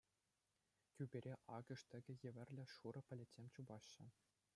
Тӳпере 0.95 1.33
акӑш 1.57 1.81
тӗкӗ 1.89 2.13
евӗрлӗ 2.29 2.65
шурӑ 2.75 3.01
пӗлӗтсем 3.11 3.47
чупаҫҫӗ. 3.59 4.05